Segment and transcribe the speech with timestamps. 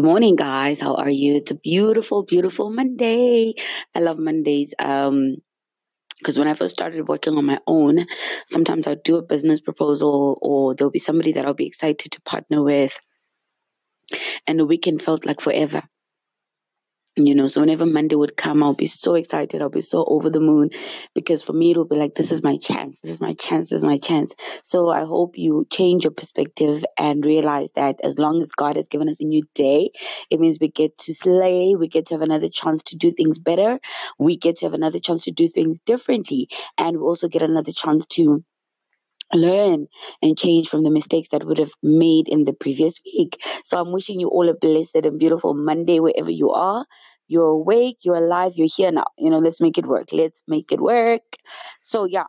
[0.00, 0.80] Good morning, guys.
[0.80, 1.36] How are you?
[1.36, 3.52] It's a beautiful, beautiful Monday.
[3.94, 4.72] I love Mondays.
[4.78, 5.36] Um,
[6.16, 8.06] because when I first started working on my own,
[8.46, 12.22] sometimes I'd do a business proposal or there'll be somebody that I'll be excited to
[12.22, 12.98] partner with.
[14.46, 15.82] And the weekend felt like forever
[17.16, 20.30] you know so whenever monday would come i'll be so excited i'll be so over
[20.30, 20.70] the moon
[21.14, 23.78] because for me it'll be like this is my chance this is my chance this
[23.78, 28.40] is my chance so i hope you change your perspective and realize that as long
[28.40, 29.90] as god has given us a new day
[30.30, 33.38] it means we get to slay we get to have another chance to do things
[33.38, 33.78] better
[34.18, 36.48] we get to have another chance to do things differently
[36.78, 38.44] and we also get another chance to
[39.32, 39.86] learn
[40.22, 43.36] and change from the mistakes that would have made in the previous week.
[43.64, 46.84] So I'm wishing you all a blessed and beautiful Monday wherever you are.
[47.30, 49.04] You're awake, you're alive, you're here now.
[49.16, 50.08] You know, let's make it work.
[50.12, 51.22] Let's make it work.
[51.80, 52.24] So yeah.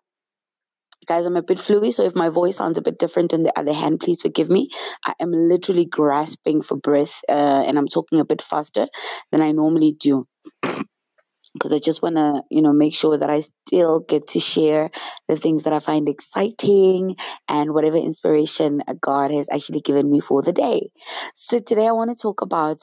[1.07, 3.57] Guys, I'm a bit fluey, so if my voice sounds a bit different on the
[3.57, 4.69] other hand, please forgive me.
[5.03, 8.85] I am literally grasping for breath uh, and I'm talking a bit faster
[9.31, 10.27] than I normally do
[11.53, 14.91] because I just want to, you know, make sure that I still get to share
[15.27, 17.15] the things that I find exciting
[17.49, 20.91] and whatever inspiration God has actually given me for the day.
[21.33, 22.77] So today I want to talk about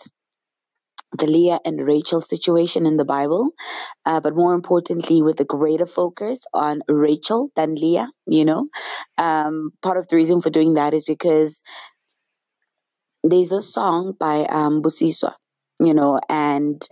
[1.17, 3.51] the Leah and Rachel situation in the Bible,
[4.05, 8.09] uh, but more importantly, with a greater focus on Rachel than Leah.
[8.27, 8.69] You know,
[9.17, 11.63] um, part of the reason for doing that is because
[13.25, 15.35] there's a song by um, Busiswa,
[15.81, 16.87] you know, and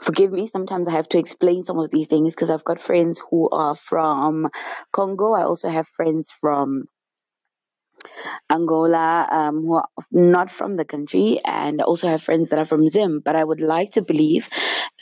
[0.00, 3.20] forgive me sometimes i have to explain some of these things because i've got friends
[3.30, 4.48] who are from
[4.92, 6.84] congo i also have friends from
[8.50, 12.88] Angola, um, who are not from the country, and also have friends that are from
[12.88, 13.20] Zim.
[13.24, 14.48] But I would like to believe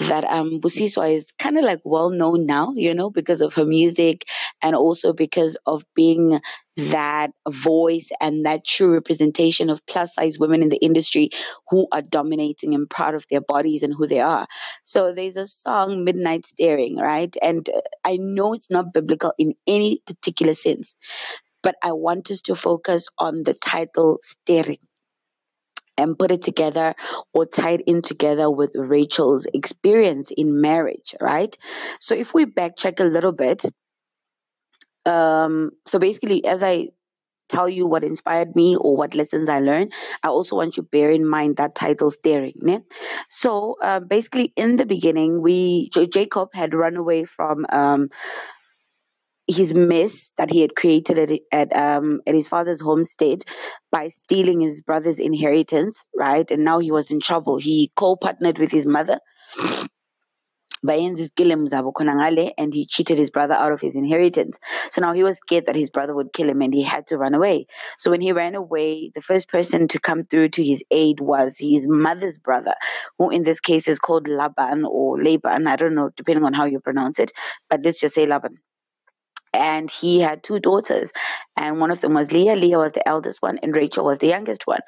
[0.01, 3.65] that um, Busiswa is kind of like well known now, you know, because of her
[3.65, 4.25] music
[4.63, 6.41] and also because of being
[6.77, 11.31] that voice and that true representation of plus size women in the industry
[11.71, 14.47] who are dominating and proud of their bodies and who they are.
[14.85, 17.35] So there's a song, Midnight Starring, right?
[17.41, 20.97] And uh, I know it's not biblical in any particular sense,
[21.67, 24.79] but I want us to focus on the title staring
[25.99, 26.95] and put it together
[27.35, 31.59] or tie it in together with Rachel's experience in marriage, right?
[31.99, 33.65] So if we backtrack a little bit,
[35.07, 36.91] um, so basically, as I
[37.49, 40.89] tell you what inspired me or what lessons I learned, I also want you to
[40.89, 42.85] bear in mind that title staring.
[43.29, 48.11] So uh, basically, in the beginning, we Jacob had run away from um,
[49.49, 53.45] his mess that he had created at, at um at his father's homestead
[53.93, 56.51] by stealing his brother's inheritance, right?
[56.51, 57.59] And now he was in trouble.
[57.59, 59.21] He co-partnered with his mother.
[62.59, 64.59] and he cheated his brother out of his inheritance.
[64.91, 67.19] So now he was scared that his brother would kill him and he had to
[67.19, 67.67] run away.
[67.99, 71.59] So when he ran away, the first person to come through to his aid was
[71.59, 72.75] his mother's brother,
[73.19, 75.67] who in this case is called Laban or Laban.
[75.67, 77.33] I don't know, depending on how you pronounce it,
[77.71, 78.59] but let's just say Laban
[79.57, 81.13] and he had two daughters
[81.57, 82.55] and one of them was leah.
[82.55, 84.81] Leah was the eldest one and rachel was the youngest one.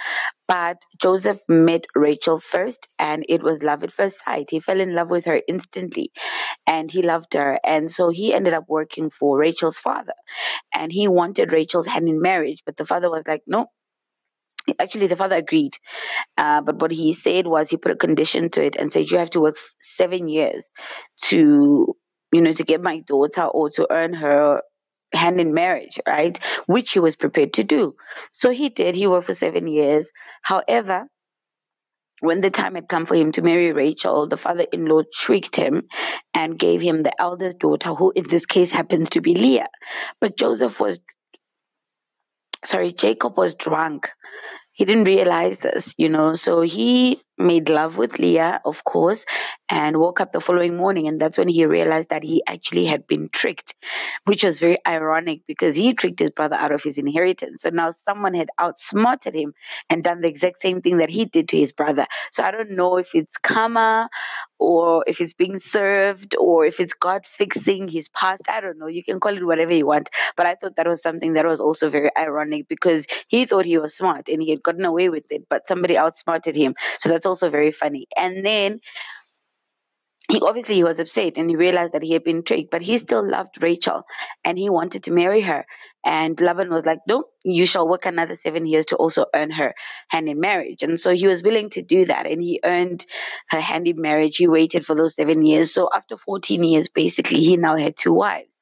[0.47, 4.51] But joseph met rachel first and it was love at first sight.
[4.51, 6.13] He fell in love with her instantly
[6.67, 7.59] and he loved her.
[7.65, 10.15] And so he ended up working for rachel's father
[10.75, 13.67] and he wanted rachel's hand in marriage but the father was like no.
[14.79, 15.77] Actually the father agreed
[16.37, 19.19] uh, but what he said was he put a condition to it and said you
[19.19, 20.73] have to work seven years
[21.23, 21.95] to
[22.33, 24.63] you know, to get my daughter or to earn her
[25.13, 26.39] hand in marriage, right?
[26.67, 27.95] Which he was prepared to do.
[28.33, 28.95] So he did.
[28.95, 30.13] He worked for seven years.
[30.43, 31.07] However,
[32.21, 35.57] when the time had come for him to marry Rachel, the father in law tricked
[35.57, 35.85] him
[36.35, 39.69] and gave him the eldest daughter, who in this case happens to be Leah.
[40.21, 40.99] But Joseph was,
[42.65, 44.11] sorry, Jacob was drunk.
[44.73, 49.25] He didn't realize this, you know, so he made love with Leah, of course,
[49.69, 51.09] and woke up the following morning.
[51.09, 53.75] And that's when he realized that he actually had been tricked,
[54.25, 57.63] which was very ironic because he tricked his brother out of his inheritance.
[57.63, 59.55] So now someone had outsmarted him
[59.91, 62.07] and done the exact same thing that he did to his brother.
[62.31, 64.09] So I don't know if it's karma
[64.59, 68.49] or if it's being served or if it's God fixing his past.
[68.49, 68.87] I don't know.
[68.87, 70.11] You can call it whatever you want.
[70.37, 73.79] But I thought that was something that was also very ironic because he thought he
[73.79, 76.75] was smart and he had gotten away with it, but somebody outsmarted him.
[76.99, 78.07] So that's also very funny.
[78.17, 78.81] And then
[80.31, 82.99] he obviously he was upset and he realized that he had been tricked, but he
[82.99, 84.03] still loved Rachel
[84.45, 85.65] and he wanted to marry her.
[86.05, 89.75] And Laban was like, No, you shall work another seven years to also earn her
[90.09, 90.83] hand in marriage.
[90.83, 93.07] And so he was willing to do that and he earned
[93.51, 94.37] her hand in marriage.
[94.37, 95.73] He waited for those seven years.
[95.73, 98.58] So after 14 years, basically, he now had two wives.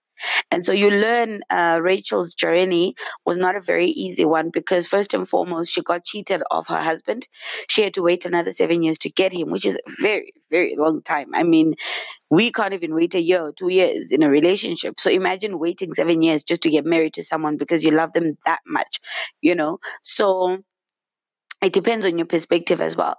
[0.51, 5.15] And so you learn uh, Rachel's journey was not a very easy one because, first
[5.15, 7.27] and foremost, she got cheated of her husband.
[7.69, 10.77] She had to wait another seven years to get him, which is a very, very
[10.77, 11.31] long time.
[11.35, 11.75] I mean,
[12.31, 15.01] we can't even wait a year or two years in a relationship.
[15.01, 18.37] So imagine waiting seven years just to get married to someone because you love them
[18.47, 19.01] that much,
[19.41, 19.79] you know?
[20.03, 20.59] So
[21.63, 23.17] it depends on your perspective as well.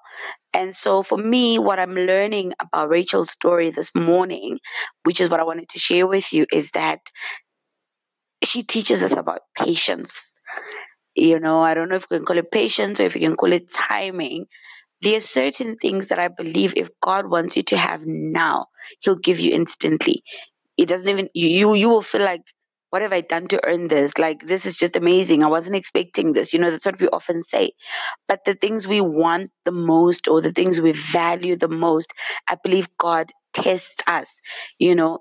[0.53, 4.59] And so for me, what I'm learning about Rachel's story this morning,
[5.03, 6.99] which is what I wanted to share with you, is that
[8.43, 10.33] she teaches us about patience.
[11.15, 13.35] You know, I don't know if we can call it patience or if you can
[13.35, 14.45] call it timing.
[15.01, 18.67] There are certain things that I believe if God wants you to have now,
[19.01, 20.23] He'll give you instantly.
[20.77, 22.43] It doesn't even you you will feel like
[22.89, 24.17] what have I done to earn this?
[24.17, 25.43] Like this is just amazing.
[25.43, 26.53] I wasn't expecting this.
[26.53, 27.71] You know, that's what we often say.
[28.27, 32.13] But the things we want the most or the things we value the most,
[32.47, 34.41] I believe God tests us.
[34.79, 35.19] You know,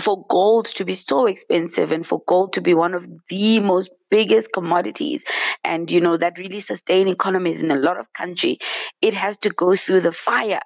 [0.00, 3.90] for gold to be so expensive and for gold to be one of the most
[4.10, 5.24] biggest commodities
[5.62, 8.58] and you know that really sustain economies in a lot of country
[9.00, 10.60] it has to go through the fire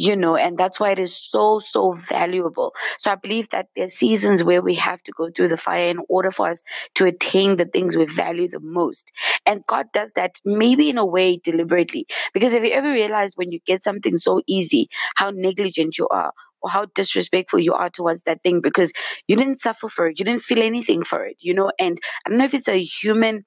[0.00, 2.72] you know and that's why it is so so valuable.
[2.98, 5.98] So i believe that there's seasons where we have to go through the fire in
[6.08, 6.62] order for us
[6.96, 9.10] to attain the things we value the most.
[9.46, 12.06] And god does that maybe in a way deliberately.
[12.32, 16.32] Because if you ever realize when you get something so easy how negligent you are
[16.60, 18.92] or how disrespectful you are towards that thing because
[19.28, 21.70] you didn't suffer for it you didn't feel anything for it you know?
[21.78, 23.44] And i don't know if it's a human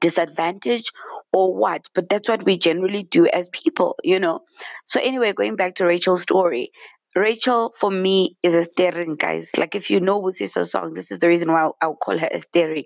[0.00, 0.92] disadvantage
[1.32, 4.40] or what but that's what we generally do as people you know
[4.86, 6.70] so anyway going back to rachel's story
[7.16, 9.50] Rachel, for me, is a staring, guys.
[9.56, 12.28] Like, if you know Busiswa's song, this is the reason why I'll, I'll call her
[12.30, 12.84] a staring.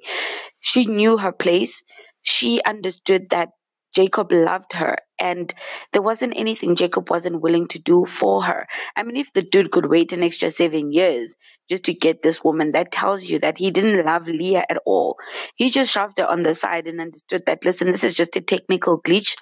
[0.61, 1.83] She knew her place.
[2.23, 3.51] She understood that
[3.95, 5.55] Jacob loved her and
[5.93, 8.67] there wasn't anything Jacob wasn't willing to do for her.
[8.97, 11.37] I mean, if the dude could wait an extra seven years
[11.69, 15.19] just to get this woman, that tells you that he didn't love Leah at all.
[15.55, 18.41] He just shoved her on the side and understood that, listen, this is just a
[18.41, 19.37] technical glitch.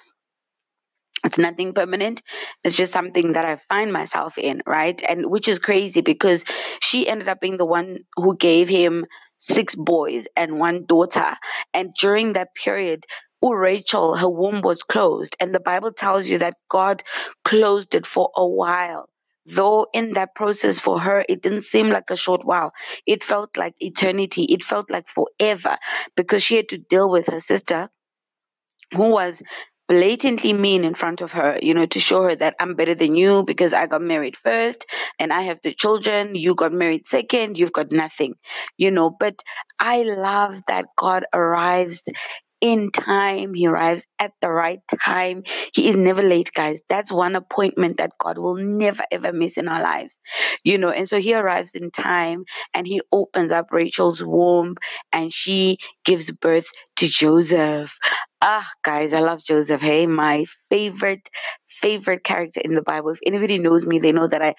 [1.23, 2.21] It's nothing permanent.
[2.63, 5.01] It's just something that I find myself in, right?
[5.07, 6.43] And which is crazy because
[6.81, 9.05] she ended up being the one who gave him
[9.37, 11.35] six boys and one daughter.
[11.73, 13.05] And during that period,
[13.41, 15.35] Oh, Rachel, her womb was closed.
[15.39, 17.03] And the Bible tells you that God
[17.45, 19.09] closed it for a while.
[19.47, 22.73] Though in that process for her, it didn't seem like a short while.
[23.07, 24.43] It felt like eternity.
[24.45, 25.77] It felt like forever
[26.15, 27.89] because she had to deal with her sister
[28.93, 29.41] who was
[29.87, 33.15] blatantly mean in front of her, you know, to show her that I'm better than
[33.15, 34.85] you because I got married first
[35.19, 36.35] and I have the children.
[36.35, 38.35] You got married second, you've got nothing,
[38.77, 39.09] you know.
[39.09, 39.41] But
[39.79, 42.07] I love that God arrives
[42.61, 43.53] in time.
[43.55, 45.43] He arrives at the right time.
[45.73, 46.79] He is never late, guys.
[46.89, 50.19] That's one appointment that God will never ever miss in our lives.
[50.63, 54.75] You know, and so he arrives in time and he opens up Rachel's womb
[55.11, 56.67] and she gives birth
[56.97, 57.97] to Joseph.
[58.41, 59.81] Ah, guys, I love Joseph.
[59.81, 61.29] Hey, my favorite,
[61.67, 63.11] favorite character in the Bible.
[63.11, 64.55] If anybody knows me, they know that I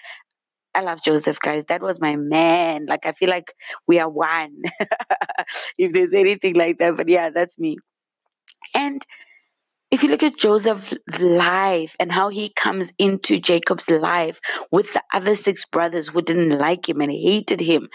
[0.74, 1.64] I love Joseph, guys.
[1.66, 2.86] That was my man.
[2.86, 3.52] Like, I feel like
[3.86, 4.62] we are one.
[5.78, 6.96] if there's anything like that.
[6.96, 7.76] But yeah, that's me.
[8.82, 9.06] And
[9.92, 14.40] if you look at Joseph's life and how he comes into Jacob's life
[14.72, 17.88] with the other six brothers who didn't like him and hated him,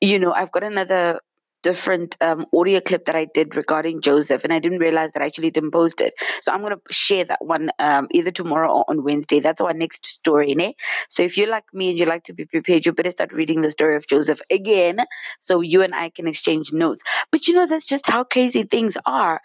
[0.00, 1.20] you know, I've got another
[1.62, 5.26] different um, audio clip that I did regarding Joseph, and I didn't realize that I
[5.26, 6.12] actually didn't post it.
[6.40, 9.38] So I'm going to share that one um, either tomorrow or on Wednesday.
[9.38, 10.54] That's our next story.
[10.56, 10.74] Ne?
[11.08, 13.62] So if you're like me and you like to be prepared, you better start reading
[13.62, 14.98] the story of Joseph again
[15.40, 17.02] so you and I can exchange notes.
[17.30, 19.40] But you know, that's just how crazy things are.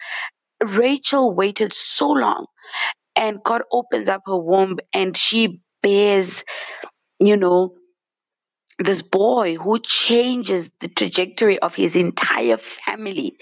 [0.64, 2.46] Rachel waited so long
[3.16, 6.44] and God opens up her womb and she bears,
[7.20, 7.74] you know,
[8.78, 13.36] this boy who changes the trajectory of his entire family.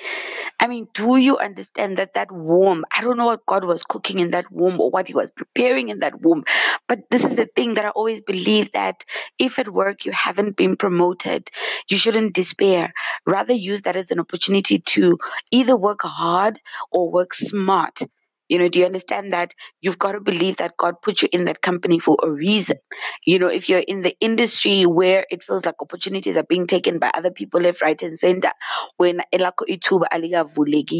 [0.58, 2.84] I mean, do you understand that that womb?
[2.96, 5.90] I don't know what God was cooking in that womb or what He was preparing
[5.90, 6.44] in that womb,
[6.88, 9.04] but this is the thing that I always believe that
[9.38, 11.50] if at work you haven't been promoted,
[11.88, 12.92] you shouldn't despair.
[13.26, 15.18] Rather, use that as an opportunity to
[15.50, 18.00] either work hard or work smart.
[18.48, 21.46] You know, do you understand that you've got to believe that God put you in
[21.46, 22.78] that company for a reason?
[23.24, 26.98] You know, if you're in the industry where it feels like opportunities are being taken
[26.98, 28.52] by other people left, right, and center,
[28.98, 29.20] when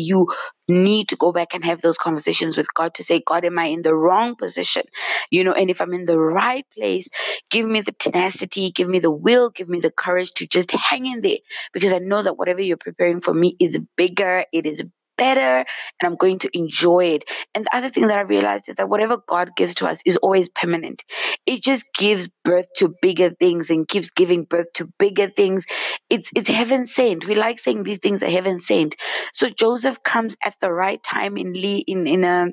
[0.06, 0.28] you
[0.68, 3.66] need to go back and have those conversations with God to say, God, am I
[3.66, 4.82] in the wrong position?
[5.30, 7.08] You know, and if I'm in the right place,
[7.50, 11.06] give me the tenacity, give me the will, give me the courage to just hang
[11.06, 11.38] in there
[11.72, 14.82] because I know that whatever you're preparing for me is bigger, it is
[15.16, 15.66] better and
[16.02, 17.24] I'm going to enjoy it.
[17.54, 20.16] And the other thing that I realized is that whatever God gives to us is
[20.18, 21.04] always permanent.
[21.46, 25.64] It just gives birth to bigger things and keeps giving birth to bigger things.
[26.10, 27.26] It's it's heaven sent.
[27.26, 28.96] We like saying these things are heaven sent.
[29.32, 32.48] So Joseph comes at the right time in Lee in in a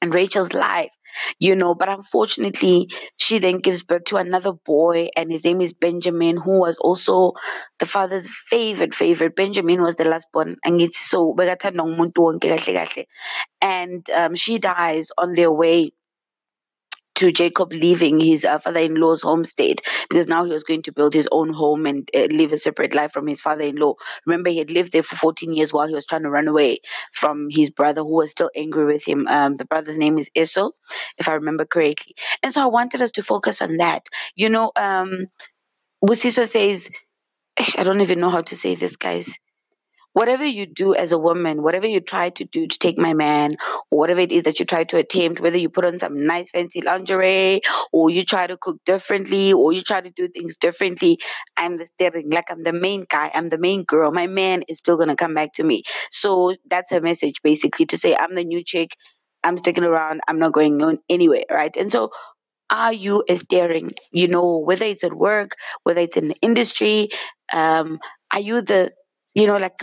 [0.00, 0.92] and Rachel's life,
[1.38, 1.74] you know.
[1.74, 6.58] But unfortunately, she then gives birth to another boy, and his name is Benjamin, who
[6.60, 7.32] was also
[7.78, 9.36] the father's favorite favorite.
[9.36, 11.34] Benjamin was the last born, and it's so
[13.60, 15.92] and um, she dies on their way
[17.18, 21.28] to Jacob leaving his uh, father-in-law's homestead because now he was going to build his
[21.32, 23.94] own home and uh, live a separate life from his father-in-law.
[24.24, 26.78] Remember, he had lived there for 14 years while he was trying to run away
[27.12, 29.26] from his brother, who was still angry with him.
[29.26, 30.70] Um, the brother's name is Esau,
[31.18, 32.14] if I remember correctly.
[32.42, 34.06] And so I wanted us to focus on that.
[34.36, 35.26] You know, um,
[36.04, 36.88] Busiswa says,
[37.76, 39.36] I don't even know how to say this, guys
[40.18, 43.56] whatever you do as a woman, whatever you try to do to take my man,
[43.90, 46.50] or whatever it is that you try to attempt, whether you put on some nice
[46.50, 51.20] fancy lingerie, or you try to cook differently, or you try to do things differently,
[51.56, 54.10] I'm the steering, like I'm the main guy, I'm the main girl.
[54.12, 55.84] My man is still gonna come back to me.
[56.10, 58.96] So that's her message basically to say I'm the new chick.
[59.44, 60.22] I'm sticking around.
[60.28, 61.76] I'm not going anywhere, right?
[61.76, 62.10] And so
[62.70, 63.92] are you a steering?
[64.12, 67.10] You know, whether it's at work, whether it's in the industry,
[67.52, 68.00] um,
[68.32, 68.92] are you the
[69.34, 69.80] you know, like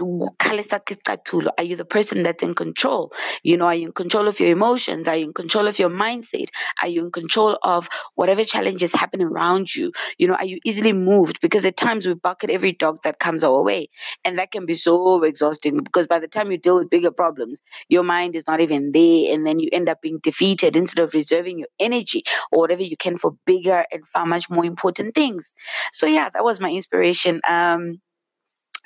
[1.57, 3.13] are you the person that's in control?
[3.43, 5.07] You know, are you in control of your emotions?
[5.07, 6.47] Are you in control of your mindset?
[6.81, 9.91] Are you in control of whatever challenges happen around you?
[10.17, 11.41] You know, are you easily moved?
[11.41, 13.89] Because at times we bucket every dog that comes our way.
[14.23, 17.61] And that can be so exhausting because by the time you deal with bigger problems,
[17.89, 19.33] your mind is not even there.
[19.33, 22.97] And then you end up being defeated instead of reserving your energy or whatever you
[22.97, 25.53] can for bigger and far much more important things.
[25.91, 27.41] So yeah, that was my inspiration.
[27.47, 28.01] Um,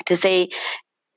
[0.05, 0.49] to say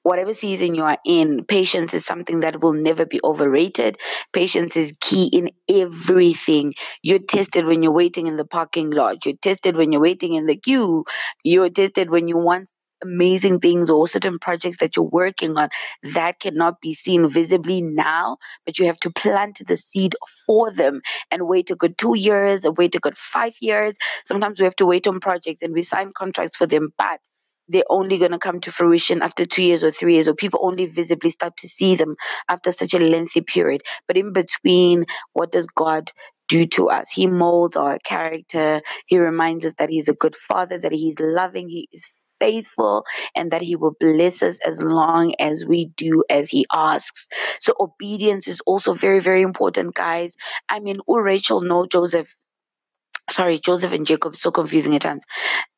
[0.03, 3.99] whatever season you are in, patience is something that will never be overrated.
[4.33, 6.75] Patience is key in everything.
[7.03, 9.25] You're tested when you're waiting in the parking lot.
[9.25, 11.05] You're tested when you're waiting in the queue.
[11.45, 12.69] You're tested when you want
[13.05, 15.69] amazing things or certain projects that you're working on
[16.15, 20.15] that cannot be seen visibly now, but you have to plant the seed
[20.47, 23.97] for them and wait a good two years, or wait a good five years.
[24.25, 27.19] Sometimes we have to wait on projects and we sign contracts for them, but
[27.69, 30.61] they're only going to come to fruition after two years or three years, or people
[30.63, 32.17] only visibly start to see them
[32.49, 33.83] after such a lengthy period.
[34.09, 36.13] But in between, what does God
[36.49, 37.11] do to us?
[37.11, 38.83] He molds our character.
[39.07, 42.07] He reminds us that He's a good Father, that He's loving, He is
[42.41, 43.05] faithful,
[43.37, 47.29] and that He will bless us as long as we do as He asks.
[47.61, 50.37] So, obedience is also very, very important, guys.
[50.69, 52.35] I mean, oh, Rachel, no, Joseph
[53.31, 55.25] sorry, Joseph and Jacob, so confusing at times.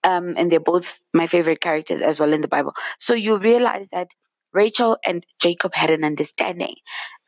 [0.03, 2.75] Um, and they're both my favorite characters as well in the Bible.
[2.99, 4.09] So you realize that
[4.53, 6.77] Rachel and Jacob had an understanding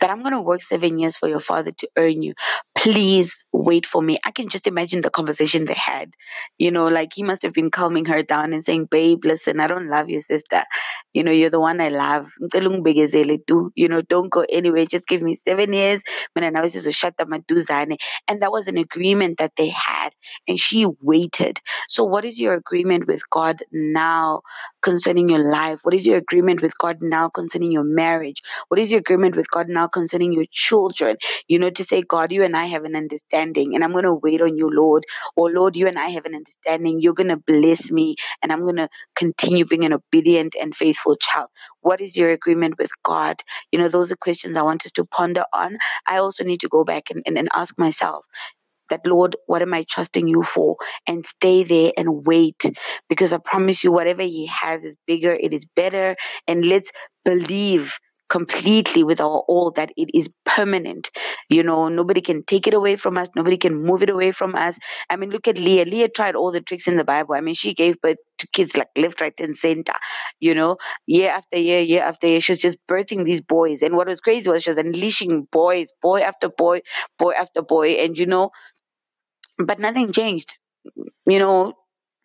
[0.01, 2.35] that I'm going to work seven years for your father to earn you.
[2.87, 4.17] Please wait for me.
[4.25, 6.13] I can just imagine the conversation they had.
[6.59, 9.67] You know, like he must have been calming her down and saying, Babe, listen, I
[9.67, 10.63] don't love your sister.
[11.13, 12.31] You know, you're the one I love.
[13.77, 14.87] You know, don't go anywhere.
[14.87, 16.03] Just give me seven years.
[16.37, 16.57] And
[18.43, 20.11] that was an agreement that they had.
[20.49, 21.61] And she waited.
[21.89, 24.43] So, what is your agreement with God now
[24.83, 25.81] concerning your life?
[25.85, 28.43] What is your agreement with God now concerning your marriage?
[28.69, 31.17] What is your agreement with God now concerning your children?
[31.49, 34.15] You know, to say, God, you and I have an understanding, and I'm going to
[34.15, 35.05] wait on you, Lord.
[35.37, 37.01] Or, Lord, you and I have an understanding.
[37.01, 41.17] You're going to bless me, and I'm going to continue being an obedient and faithful
[41.17, 41.49] child.
[41.81, 43.37] What is your agreement with God?
[43.73, 45.79] You know, those are questions I want us to ponder on.
[46.07, 48.27] I also need to go back and, and, and ask myself,
[48.91, 50.77] that Lord, what am I trusting you for?
[51.07, 52.63] And stay there and wait
[53.09, 56.17] because I promise you, whatever He has is bigger, it is better.
[56.47, 56.91] And let's
[57.25, 61.11] believe completely with our all that it is permanent.
[61.49, 64.55] You know, nobody can take it away from us, nobody can move it away from
[64.55, 64.79] us.
[65.11, 65.85] I mean, look at Leah.
[65.85, 67.35] Leah tried all the tricks in the Bible.
[67.35, 69.95] I mean, she gave birth to kids like left, right, and center,
[70.41, 72.41] you know, year after year, year after year.
[72.41, 73.83] She was just birthing these boys.
[73.83, 76.81] And what was crazy was she was unleashing boys, boy after boy,
[77.19, 77.93] boy after boy.
[77.93, 78.51] And, you know,
[79.59, 80.59] but nothing changed.
[81.27, 81.75] You know,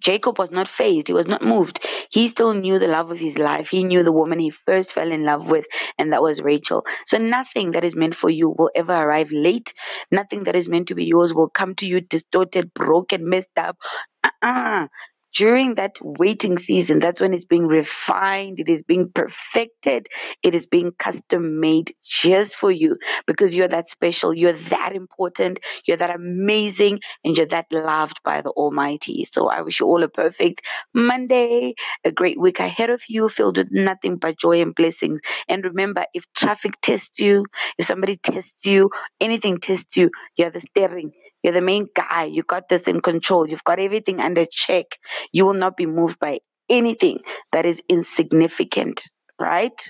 [0.01, 1.85] Jacob was not fazed, he was not moved.
[2.11, 3.69] He still knew the love of his life.
[3.69, 5.67] He knew the woman he first fell in love with,
[5.97, 6.85] and that was Rachel.
[7.05, 9.73] So nothing that is meant for you will ever arrive late.
[10.11, 13.77] Nothing that is meant to be yours will come to you distorted, broken, messed up.
[14.23, 14.87] Uh-uh
[15.33, 20.07] during that waiting season, that's when it's being refined, it is being perfected,
[20.43, 22.97] it is being custom made just for you
[23.27, 28.41] because you're that special, you're that important, you're that amazing, and you're that loved by
[28.41, 29.25] the Almighty.
[29.25, 33.57] So I wish you all a perfect Monday, a great week ahead of you, filled
[33.57, 35.21] with nothing but joy and blessings.
[35.47, 37.45] And remember, if traffic tests you,
[37.77, 41.11] if somebody tests you, anything tests you, you're the steering.
[41.43, 42.25] You're the main guy.
[42.25, 43.47] You got this in control.
[43.47, 44.85] You've got everything under check.
[45.31, 47.19] You will not be moved by anything
[47.51, 49.03] that is insignificant,
[49.39, 49.89] right?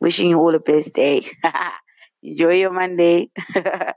[0.00, 1.22] Wishing you all a blessed day.
[2.22, 3.30] Enjoy your Monday.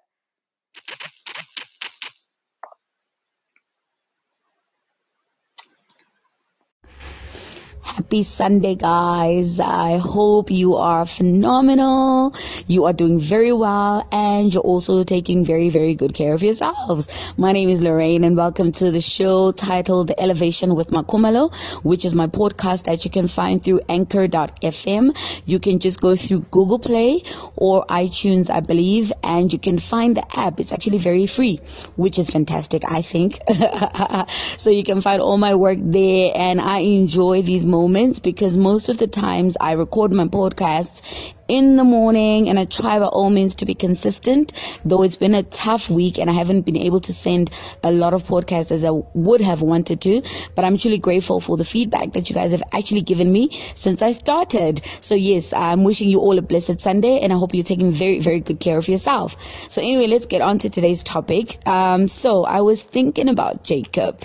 [7.83, 9.59] Happy Sunday, guys.
[9.59, 12.33] I hope you are phenomenal.
[12.71, 17.09] You are doing very well and you're also taking very, very good care of yourselves.
[17.37, 22.05] My name is Lorraine and welcome to the show titled The Elevation with Makumalo, which
[22.05, 25.41] is my podcast that you can find through anchor.fm.
[25.45, 27.23] You can just go through Google Play
[27.57, 30.59] or iTunes, I believe, and you can find the app.
[30.61, 31.59] It's actually very free,
[31.97, 33.37] which is fantastic, I think.
[34.57, 38.57] so you can find all my work there and I enjoy these moments moments because
[38.57, 43.05] most of the times I record my podcasts in the morning and I try by
[43.05, 44.53] all means to be consistent,
[44.85, 47.51] though it's been a tough week and I haven't been able to send
[47.83, 50.21] a lot of podcasts as I would have wanted to.
[50.55, 54.01] But I'm truly grateful for the feedback that you guys have actually given me since
[54.01, 54.81] I started.
[55.01, 58.19] So yes, I'm wishing you all a blessed Sunday and I hope you're taking very,
[58.19, 59.35] very good care of yourself.
[59.69, 61.65] So anyway, let's get on to today's topic.
[61.67, 64.21] Um, so I was thinking about Jacob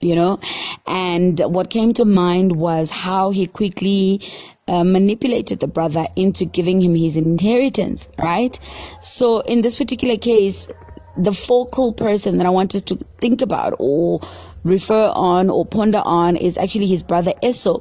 [0.00, 0.38] you know
[0.86, 4.20] and what came to mind was how he quickly
[4.68, 8.58] uh, manipulated the brother into giving him his inheritance right?
[9.00, 10.68] So in this particular case
[11.16, 14.20] the focal person that i wanted to think about or
[14.64, 17.80] refer on or ponder on is actually his brother esau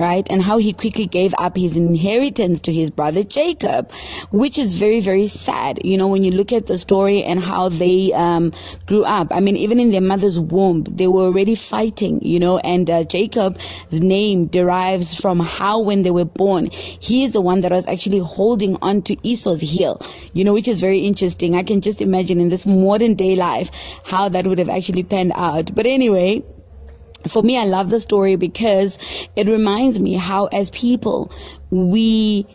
[0.00, 0.26] right?
[0.30, 3.92] And how he quickly gave up his inheritance to his brother Jacob,
[4.32, 5.84] which is very, very sad.
[5.84, 8.52] You know, when you look at the story and how they um,
[8.86, 9.28] grew up.
[9.30, 13.04] I mean, even in their mother's womb, they were already fighting, you know, and uh,
[13.04, 17.86] Jacob's name derives from how when they were born, he is the one that was
[17.86, 20.00] actually holding on to Esau's heel,
[20.32, 21.54] you know, which is very interesting.
[21.54, 23.70] I can just imagine in this modern day life
[24.04, 25.74] how that would have actually panned out.
[25.74, 26.42] But anyway,
[27.28, 28.98] for me, I love the story because
[29.36, 31.30] it reminds me how, as people,
[31.70, 32.46] we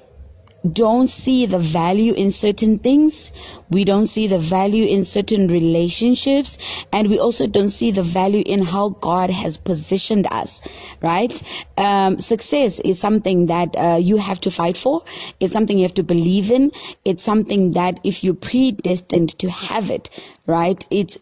[0.71, 3.31] don't see the value in certain things.
[3.69, 6.57] We don't see the value in certain relationships.
[6.91, 10.61] And we also don't see the value in how God has positioned us,
[11.01, 11.41] right?
[11.77, 15.03] Um, success is something that uh, you have to fight for.
[15.39, 16.71] It's something you have to believe in.
[17.03, 20.09] It's something that if you're predestined to have it,
[20.45, 20.85] right?
[20.91, 21.17] It's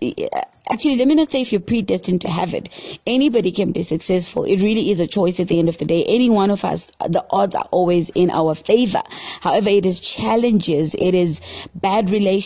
[0.70, 2.70] actually, let me not say if you're predestined to have it.
[3.08, 4.44] Anybody can be successful.
[4.44, 6.04] It really is a choice at the end of the day.
[6.06, 9.02] Any one of us, the odds are always in our favor.
[9.42, 11.42] However, it is challenges, it is
[11.74, 12.43] bad relationships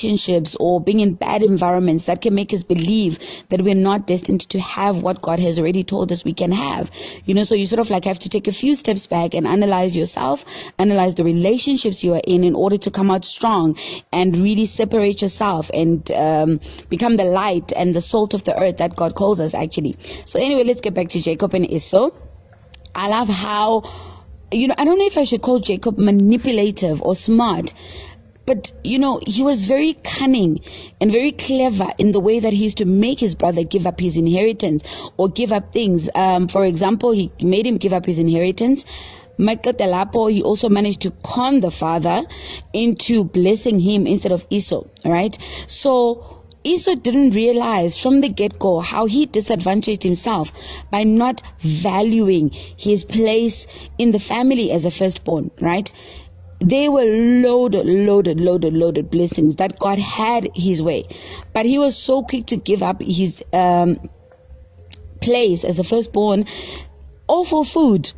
[0.60, 4.60] or being in bad environments that can make us believe that we're not destined to
[4.60, 6.92] have what God has already told us we can have.
[7.26, 9.48] You know, so you sort of like have to take a few steps back and
[9.48, 10.46] analyze yourself,
[10.80, 13.78] analyze the relationships you are in in order to come out strong
[14.12, 18.78] and really separate yourself and um, become the light and the salt of the earth
[18.78, 19.98] that God calls us actually.
[20.26, 22.12] So anyway, let's get back to Jacob and Esau.
[22.96, 23.84] I love how
[24.52, 27.74] you know, I don't know if I should call Jacob manipulative or smart,
[28.48, 30.60] but you know, he was very cunning
[31.00, 34.00] and very clever in the way that he used to make his brother give up
[34.00, 34.84] his inheritance
[35.18, 36.10] or give up things.
[36.16, 38.86] Um, for example, he made him give up his inheritance.
[39.38, 42.24] Michael Telapo, he also managed to con the father
[42.74, 44.86] into blessing him instead of Esau.
[45.06, 45.38] Right?
[45.68, 50.52] So Esau didn't realize from the get go how he disadvantaged himself
[50.90, 55.92] by not valuing his place in the family as a firstborn, right?
[56.60, 61.08] They were loaded, loaded, loaded, loaded blessings that God had his way.
[61.54, 64.00] But he was so quick to give up his um,
[65.22, 66.46] place as a firstborn
[67.28, 68.12] all for food.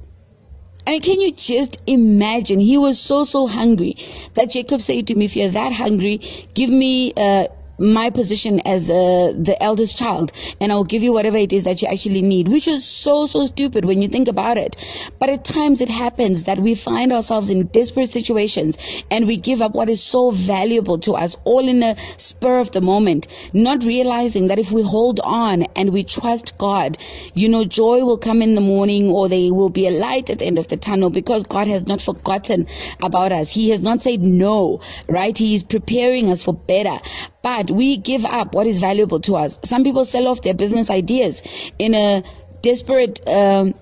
[0.87, 2.59] I mean, can you just imagine?
[2.59, 3.97] He was so, so hungry
[4.35, 6.19] that Jacob said to me, If you're that hungry,
[6.53, 7.47] give me uh,
[7.79, 11.81] my position as uh, the eldest child and I'll give you whatever it is that
[11.81, 14.75] you actually need, which is so, so stupid when you think about it.
[15.19, 18.77] But at times it happens that we find ourselves in desperate situations
[19.09, 22.71] and we give up what is so valuable to us all in a spur of
[22.71, 26.97] the moment, not realizing that if we hold on and we trust God,
[27.33, 30.39] you know, joy will come in the morning or there will be a light at
[30.39, 32.67] the end of the tunnel because God has not forgotten
[33.01, 33.49] about us.
[33.49, 35.37] He has not said no, right?
[35.37, 36.97] He is preparing us for better.
[37.41, 39.59] But we give up what is valuable to us.
[39.63, 41.41] Some people sell off their business ideas
[41.79, 42.23] in a
[42.61, 43.73] desperate um,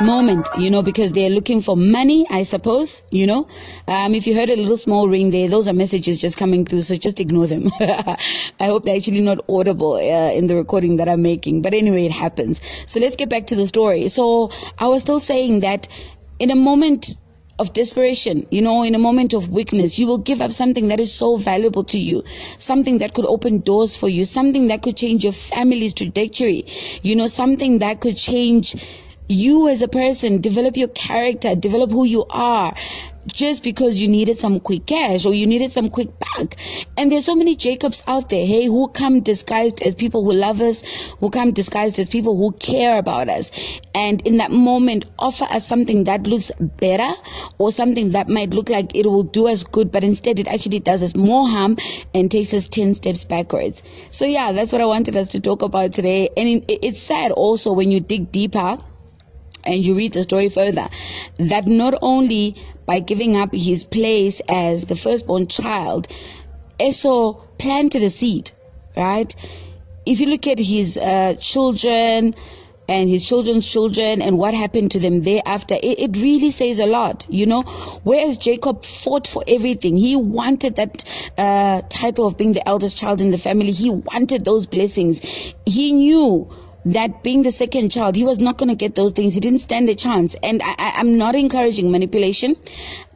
[0.00, 3.48] moment, you know, because they're looking for money, I suppose, you know.
[3.88, 6.82] Um, if you heard a little small ring there, those are messages just coming through,
[6.82, 7.70] so just ignore them.
[7.80, 8.16] I
[8.60, 12.12] hope they're actually not audible uh, in the recording that I'm making, but anyway, it
[12.12, 12.60] happens.
[12.86, 14.08] So let's get back to the story.
[14.08, 15.88] So I was still saying that
[16.38, 17.16] in a moment
[17.58, 21.00] of desperation, you know, in a moment of weakness, you will give up something that
[21.00, 22.22] is so valuable to you,
[22.58, 26.66] something that could open doors for you, something that could change your family's trajectory,
[27.02, 28.84] you know, something that could change
[29.28, 32.74] you as a person, develop your character, develop who you are,
[33.26, 36.56] just because you needed some quick cash or you needed some quick buck.
[36.96, 40.60] And there's so many Jacobs out there, hey, who come disguised as people who love
[40.60, 40.82] us,
[41.20, 43.50] who come disguised as people who care about us.
[43.94, 47.12] And in that moment, offer us something that looks better
[47.58, 50.80] or something that might look like it will do us good, but instead it actually
[50.80, 51.76] does us more harm
[52.14, 53.82] and takes us 10 steps backwards.
[54.10, 56.28] So yeah, that's what I wanted us to talk about today.
[56.36, 58.78] And it's sad also when you dig deeper
[59.66, 60.88] and you read the story further,
[61.38, 66.08] that not only by giving up his place as the firstborn child,
[66.80, 68.52] Esau planted a seed,
[68.96, 69.34] right?
[70.04, 72.34] If you look at his uh, children
[72.88, 76.86] and his children's children and what happened to them thereafter, it, it really says a
[76.86, 77.62] lot, you know.
[78.04, 83.20] Whereas Jacob fought for everything, he wanted that uh, title of being the eldest child
[83.20, 85.20] in the family, he wanted those blessings.
[85.66, 86.48] He knew
[86.86, 89.34] that being the second child, he was not going to get those things.
[89.34, 90.36] He didn't stand a chance.
[90.42, 92.54] And I, am not encouraging manipulation.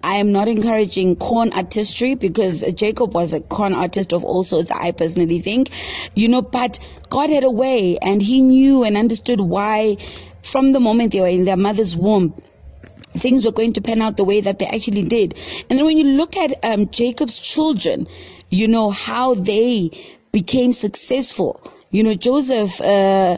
[0.02, 4.72] I am not encouraging corn artistry because Jacob was a corn artist of all sorts,
[4.72, 5.70] I personally think.
[6.16, 6.80] You know, but
[7.10, 9.98] God had a way and he knew and understood why
[10.42, 12.34] from the moment they were in their mother's womb,
[13.12, 15.38] things were going to pan out the way that they actually did.
[15.68, 18.08] And then when you look at um, Jacob's children,
[18.48, 19.90] you know, how they
[20.32, 21.60] became successful.
[21.92, 23.36] You know, Joseph, uh,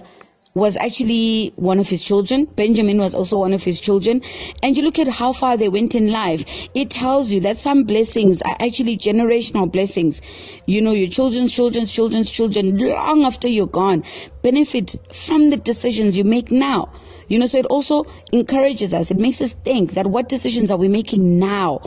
[0.55, 2.45] was actually one of his children.
[2.45, 4.23] Benjamin was also one of his children.
[4.63, 6.69] And you look at how far they went in life.
[6.75, 10.21] It tells you that some blessings are actually generational blessings.
[10.67, 14.05] You know, your children's children's children's children, long after you're gone,
[14.43, 16.93] benefit from the decisions you make now.
[17.29, 19.11] You know, so it also encourages us.
[19.11, 21.81] It makes us think that what decisions are we making now?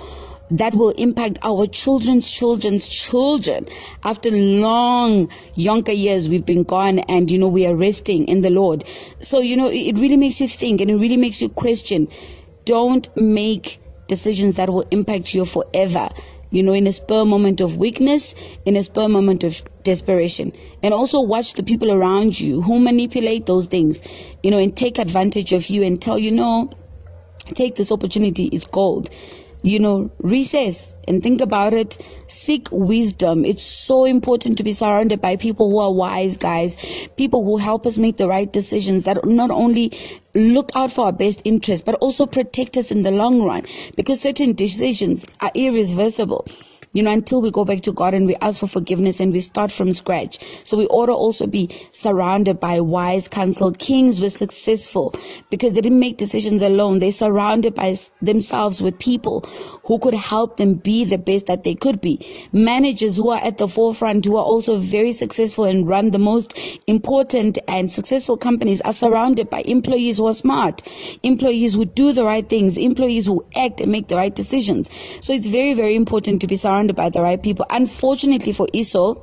[0.52, 3.66] That will impact our children's children's children.
[4.04, 8.50] After long younger years, we've been gone and, you know, we are resting in the
[8.50, 8.84] Lord.
[9.20, 12.08] So, you know, it really makes you think and it really makes you question.
[12.66, 16.10] Don't make decisions that will impact you forever.
[16.52, 20.54] You know, in a spur moment of weakness, in a spur moment of desperation.
[20.84, 24.02] And also watch the people around you who manipulate those things,
[24.44, 26.70] you know, and take advantage of you and tell you, no,
[27.56, 29.10] take this opportunity, it's gold
[29.66, 31.98] you know, recess and think about it.
[32.28, 33.44] Seek wisdom.
[33.44, 36.78] It's so important to be surrounded by people who are wise, guys.
[37.18, 39.92] People who help us make the right decisions that not only
[40.36, 43.66] look out for our best interest, but also protect us in the long run
[43.98, 46.46] because certain decisions are irreversible
[46.94, 49.42] you know, until we go back to God and we ask for forgiveness and we
[49.42, 50.40] start from scratch.
[50.66, 53.72] So we ought to also be surrounded by wise counsel.
[53.72, 55.14] Kings were successful
[55.50, 57.00] because they didn't make decisions alone.
[57.00, 59.42] They surrounded by themselves with people
[59.84, 62.20] who could help them be the best that they could be.
[62.52, 66.80] Managers who are at the forefront, who are also very successful and run the most
[66.88, 70.82] important and successful companies are surrounded by employees who are smart,
[71.24, 74.90] employees who do the right things, employees who act and make the right decisions.
[75.22, 77.66] So it's very, very important to be surrounded surrounded by the right people.
[77.70, 79.16] Unfortunately for Esau,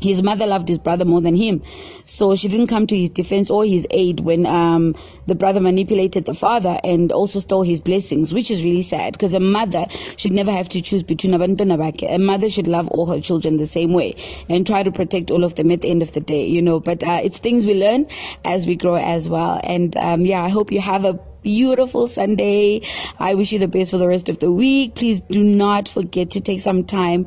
[0.00, 1.60] his mother loved his brother more than him.
[2.04, 4.94] So she didn't come to his defense or his aid when um,
[5.26, 9.34] the brother manipulated the father and also stole his blessings, which is really sad because
[9.34, 13.06] a mother should never have to choose between A mother A mother should love all
[13.06, 14.14] her children the same way
[14.48, 16.78] and try to protect all of them at the end of the day, you know.
[16.78, 18.06] But uh, it's things we learn
[18.44, 19.60] as we grow as well.
[19.64, 22.82] And um, yeah, I hope you have a beautiful Sunday.
[23.18, 24.94] I wish you the best for the rest of the week.
[24.94, 27.26] Please do not forget to take some time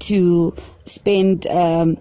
[0.00, 0.54] to
[0.86, 1.96] spend um,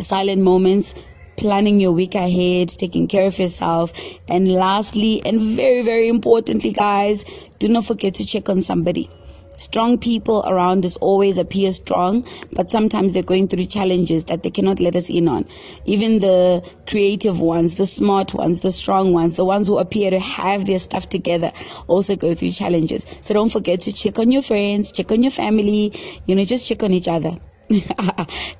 [0.00, 0.94] silent moments
[1.36, 3.92] planning your week ahead, taking care of yourself.
[4.28, 7.24] And lastly, and very, very importantly, guys,
[7.58, 9.08] do not forget to check on somebody.
[9.62, 14.50] Strong people around us always appear strong, but sometimes they're going through challenges that they
[14.50, 15.46] cannot let us in on.
[15.84, 20.18] Even the creative ones, the smart ones, the strong ones, the ones who appear to
[20.18, 21.52] have their stuff together
[21.86, 23.06] also go through challenges.
[23.20, 25.92] So don't forget to check on your friends, check on your family,
[26.26, 27.36] you know, just check on each other.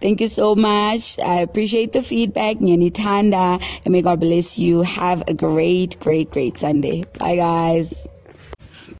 [0.01, 1.19] Thank you so much.
[1.19, 2.59] I appreciate the feedback.
[2.95, 4.83] Tanda, and may God bless you.
[4.83, 7.05] Have a great, great, great Sunday.
[7.19, 8.07] Bye, guys.